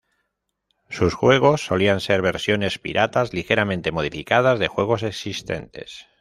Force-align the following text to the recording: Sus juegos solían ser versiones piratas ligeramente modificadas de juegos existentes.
Sus 0.89 1.13
juegos 1.13 1.63
solían 1.63 1.99
ser 1.99 2.23
versiones 2.23 2.79
piratas 2.79 3.35
ligeramente 3.35 3.91
modificadas 3.91 4.57
de 4.57 4.67
juegos 4.67 5.03
existentes. 5.03 6.07